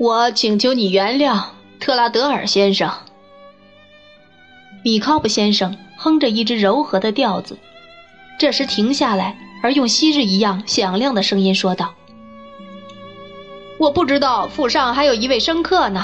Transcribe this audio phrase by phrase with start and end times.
[0.00, 1.44] 我请求你原谅，
[1.78, 2.90] 特拉德尔先生。
[4.82, 7.58] 米考布先生哼着一支柔和的调子，
[8.38, 11.92] 这时停下来，而用昔日一样响亮的声音说道
[13.78, 16.02] ：“我不知道府上还有一位生客呢。”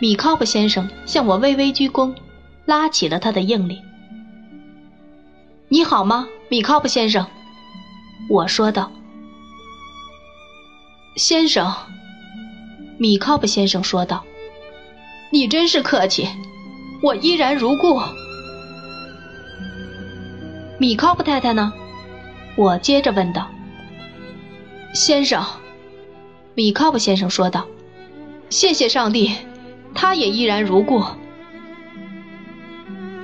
[0.00, 2.16] 米考布先生向我微微鞠躬，
[2.64, 3.80] 拉起了他的硬领。
[5.70, 7.24] “你好吗，米考布先生？”
[8.28, 8.90] 我说道。
[11.14, 11.72] “先生。”
[12.98, 14.24] 米考布先生说道
[15.30, 16.28] ，“你真是客气。”
[17.00, 18.00] 我依然如故。
[20.80, 21.72] 米考布太太呢？
[22.56, 23.48] 我接着问道。
[24.94, 25.44] 先生，
[26.54, 27.68] 米考布先生说道
[28.50, 29.32] ：“谢谢上帝，
[29.94, 31.04] 他也依然如故。”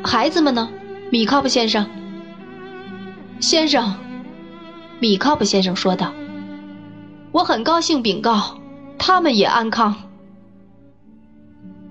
[0.05, 0.71] 孩子们呢？
[1.11, 1.85] 米考布先生。
[3.41, 3.93] 先生，
[5.01, 6.13] 米考布先生说道
[7.33, 8.57] ：“我很高兴禀告，
[9.07, 9.95] 他们也安康。”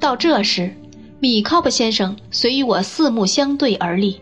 [0.02, 0.74] 到这时。
[1.20, 4.20] 米考布先生虽与我四目相对而立，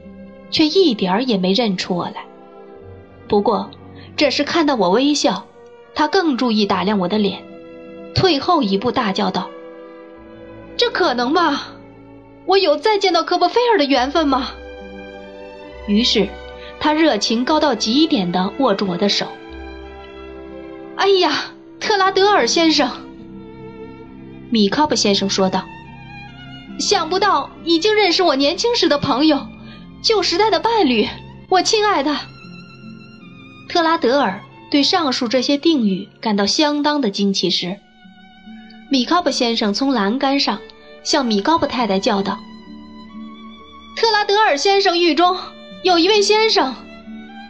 [0.52, 2.24] 却一点儿也没认出我来。
[3.28, 3.72] 不过，
[4.16, 5.48] 这时看到我微笑，
[5.96, 7.42] 他更注意打量我的脸，
[8.14, 9.50] 退后一步大叫道
[10.78, 11.64] ：“这可能吗？
[12.46, 14.50] 我有再见到科波菲尔的缘分吗？”
[15.90, 16.30] 于是，
[16.80, 19.26] 他热情高到极点地握住我的手。
[20.98, 21.32] “哎呀，
[21.82, 22.90] 特拉德尔先生！”
[24.50, 25.66] 米考布先生说道。
[26.80, 29.46] 想不到已经认识我年轻时的朋友，
[30.04, 31.08] 旧时代的伴侣，
[31.48, 32.18] 我亲爱的
[33.70, 37.78] 特拉德尔对上述这些定语感到相当的惊奇时，
[38.90, 40.60] 米考布先生从栏杆上
[41.04, 42.40] 向米高布太太叫道
[43.96, 45.38] ：“特拉德尔先生狱中
[45.84, 46.74] 有一位先生，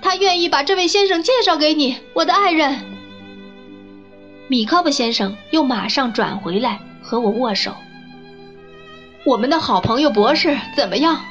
[0.02, 2.82] 他愿意把这位先生介绍给你，我的爱人。”
[4.52, 7.74] 米考布先生又马上转回来和我握手。
[9.24, 11.22] 我们的好朋友博士怎么样，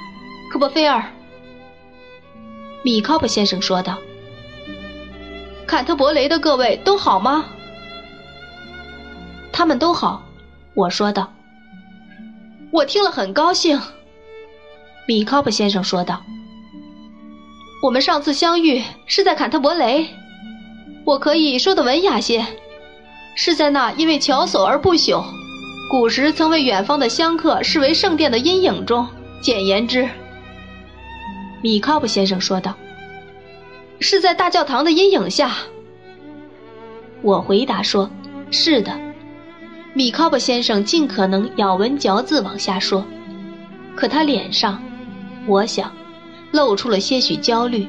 [0.51, 1.05] 科波菲尔？
[2.83, 3.99] 米考布先生说道。
[5.67, 7.45] 坎特伯雷的各位都好吗？
[9.53, 10.23] 他们都好，
[10.73, 11.31] 我说道。
[12.71, 13.79] 我听了很高兴，
[15.07, 16.23] 米考布先生说道。
[17.83, 20.09] 我们上次相遇是在坎特伯雷，
[21.05, 22.47] 我可以说的文雅些，
[23.35, 25.25] 是在那因为巧叟而不朽。
[25.91, 29.07] 古时曾为远方的香客视为圣殿的阴影中，
[29.43, 30.09] 简言之，
[31.63, 32.77] 米考布先生说道
[33.99, 35.57] ：“是在大教堂的阴影下。”
[37.23, 38.09] 我回答说
[38.53, 38.99] ：“是的。”
[39.93, 43.05] 米考布先生尽可能咬文嚼字往下说，
[43.97, 44.81] 可他脸上，
[45.49, 45.93] 我想，
[46.53, 47.89] 露出了些许焦虑，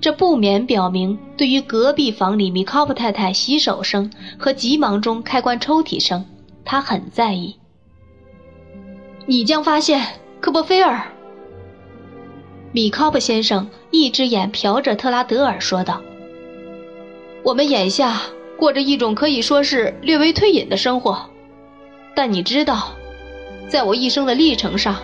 [0.00, 6.24] 这不免表明对于隔壁房里米考布太太洗手声和急忙中开关抽屉声。
[6.64, 7.56] 他很在意。
[9.26, 10.02] 你将发现，
[10.40, 11.02] 科波菲尔。
[12.72, 16.02] 米考布先生一只眼瞟着特拉德尔说道
[17.44, 18.20] ：“我们眼下
[18.58, 21.30] 过着一种可以说是略微退隐的生活，
[22.14, 22.92] 但你知道，
[23.68, 24.96] 在我一生的历程上，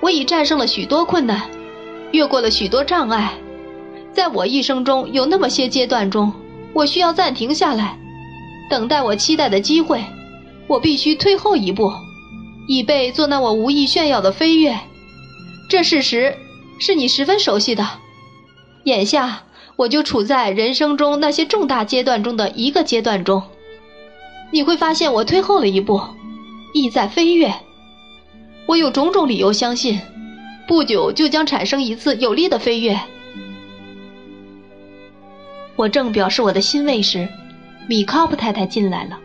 [0.00, 1.48] 我已战胜了许多困难，
[2.12, 3.32] 越过了许多障碍。
[4.12, 6.32] 在我一生中有那么些阶段中，
[6.72, 7.98] 我需要暂停下来，
[8.68, 10.04] 等待我期待的机会。”
[10.68, 11.92] 我必须退后一步，
[12.68, 14.78] 以备做那我无意炫耀的飞跃。
[15.68, 16.36] 这事实
[16.78, 17.84] 是你十分熟悉的。
[18.84, 19.42] 眼下，
[19.74, 23.42] 我就处在人生中那些重大阶段中的一个阶段中。
[24.52, 26.00] 你会发现，我退后了一步，
[26.72, 27.52] 意在飞跃。
[28.66, 30.00] 我有种种理由相信，
[30.68, 32.96] 不久就将产生一次有力的飞跃。
[35.76, 37.28] 我正表示我的欣慰时，
[37.88, 39.18] 米考布太太进来了。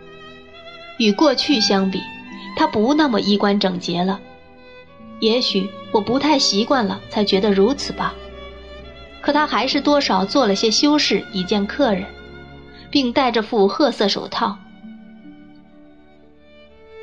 [0.98, 2.00] 与过去相比，
[2.56, 4.20] 他不那么衣冠整洁了。
[5.20, 8.14] 也许我不太习惯了，才觉得如此吧。
[9.22, 12.06] 可他还是多少做了些修饰以见客人，
[12.90, 14.58] 并戴着副褐色手套。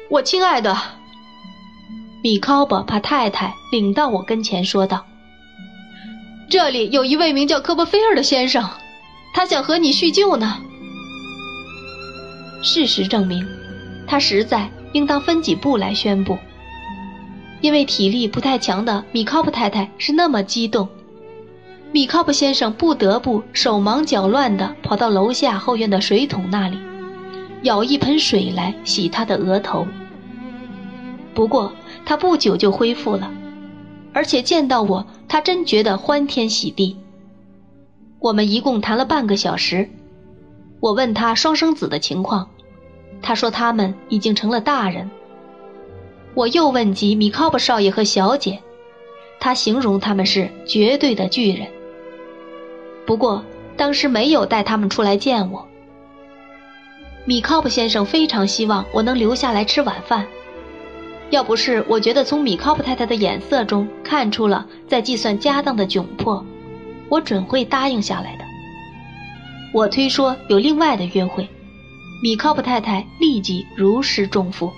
[0.09, 0.77] 我亲爱的，
[2.23, 5.05] 米考伯把太太领到我跟前，说道
[6.49, 8.69] ：“这里有一位名叫科波菲尔的先生，
[9.33, 10.59] 他想和你叙旧呢。”
[12.63, 13.47] 事实证明。
[14.05, 16.37] 他实在应当分几步来宣布，
[17.63, 20.87] 因为体力不太强的米考布太太是那么激动，
[21.93, 26.77] 米考布先生不得不手忙脚乱地跑到楼下后院的水桶那里，
[27.63, 29.87] 舀一盆水来洗他的额头。
[31.33, 31.73] 不过
[32.05, 33.31] 他不久就恢复了，
[34.13, 36.99] 而且见到我，他真觉得欢天喜地。
[38.23, 39.91] 我们一共谈了半个小时，
[40.79, 42.49] 我问他双生子的情况。
[43.21, 45.11] 他说他们已经成了大人。
[46.35, 48.61] 我又问及米考布少爷和小姐，
[49.41, 51.67] 他形容他们是绝对的巨人。
[53.05, 53.45] 不过
[53.77, 55.67] 当时没有带他们出来见我。
[57.25, 60.27] 米考布先生非常希望我能留下来吃晚饭，
[61.31, 66.45] 要不是我觉得从米考布太太的眼色中看出了在计算家当的窘迫，
[67.13, 68.45] 我准会答应下来的。
[69.75, 71.47] 我推说有另外的约会，
[72.23, 74.73] 米考布太太立即如释重负。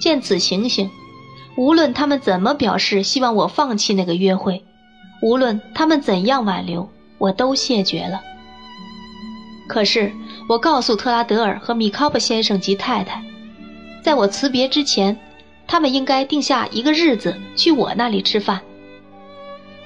[0.00, 0.90] 见此情形，
[1.58, 4.64] 无论他们怎么表示希望我放弃那个约会，
[5.20, 8.22] 无论他们怎样挽留，我都谢绝了。
[9.68, 10.10] 可是。
[10.46, 13.24] 我告诉特拉德尔和米考布先生及太太，
[14.02, 15.18] 在我辞别之前，
[15.66, 18.60] 他们应该定下一个日子去我那里吃饭。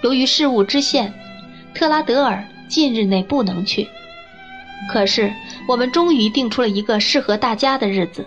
[0.03, 1.13] 由于事务之限，
[1.75, 3.89] 特拉德尔近日内不能去。
[4.93, 5.33] 可是
[5.67, 8.27] 我们终于定出了一个适合大家的日子，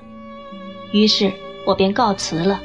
[0.91, 1.31] 于是
[1.65, 2.61] 我便告辞了。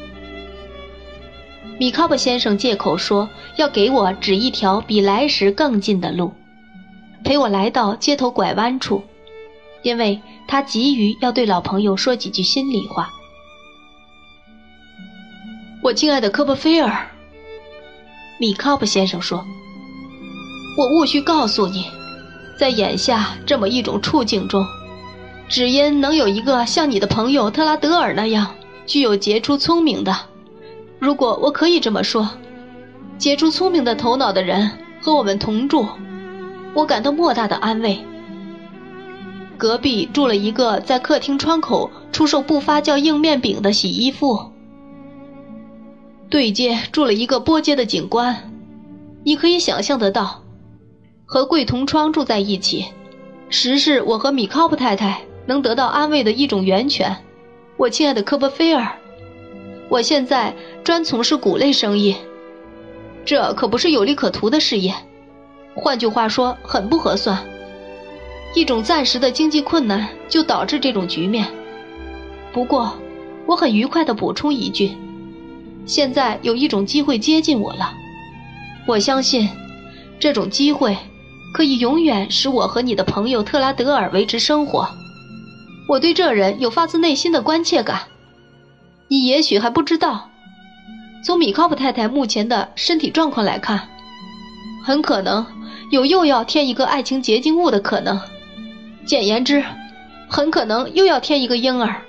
[1.78, 6.32] 米考布先生借口说要给我指一条比来时更近的路，
[7.22, 9.04] 陪我来到街头拐弯处。
[9.82, 13.08] 因为他急于要对老朋友说几句心里话。
[15.80, 17.08] 我亲爱的科波菲尔，
[18.38, 19.44] 米考布先生说
[20.76, 21.86] ：“我务须告诉你，
[22.58, 24.66] 在眼下这么一种处境中，
[25.48, 28.54] 只因能有一个像你的朋友特拉德尔那样
[28.84, 30.14] 具有杰出聪明的，
[30.98, 32.28] 如果我可以这么说，
[33.16, 35.86] 杰出聪明的头脑的人和我们同住，
[36.74, 37.98] 我感到莫大的安慰。”
[39.56, 44.52] 隔壁住了一个在客厅窗口出售不发酵硬面饼的洗衣妇，
[46.28, 48.50] 对街住了一个波街的警官。
[49.24, 50.42] 你可以想象得到，
[51.24, 52.86] 和桂同窗住在一起，
[53.48, 57.16] 实是我和米考布太太能得到安慰的一种源泉。
[57.76, 58.90] 我亲爱的科波菲尔，
[59.88, 62.16] 我现在专从事谷类生意，
[63.24, 64.94] 这可不是有利可图的事业，
[65.74, 67.38] 换句话说，很不合算。
[68.54, 71.46] 一种暂时的经济困难就导致这种局面。
[72.52, 72.96] 不过，
[73.44, 74.96] 我很愉快地补充一句：
[75.86, 77.94] 现在有一种机会接近我了。
[78.86, 79.48] 我相信，
[80.18, 80.96] 这种机会
[81.54, 84.88] 可以永远使我和你的朋友特拉德尔维持生活。
[85.88, 88.02] 我对这人有发自内心的关切感。
[89.08, 90.28] 你也许还不知道，
[91.24, 93.88] 从米考普太太目前的身体状况来看，
[94.84, 95.46] 很可能
[95.92, 98.20] 有又要添一个爱情结晶物的可能。
[99.04, 99.62] 简言之，
[100.28, 102.02] 很可能又要添一个婴儿。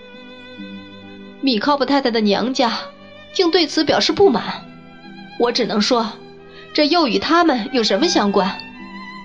[1.42, 2.76] 米考布太太的娘家
[3.34, 4.66] 竟对此表示不满，
[5.40, 6.08] 我只能说，
[6.74, 8.58] 这又与他们有什么相关？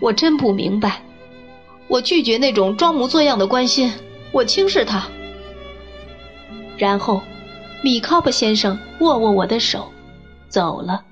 [0.01, 1.01] 我真不明白。
[1.89, 3.93] 我拒绝那种装模作样的关心，
[4.33, 5.07] 我轻视他。
[6.79, 7.21] 然后，
[7.83, 9.93] 米考布先生握握我的手，
[10.49, 11.03] 走了。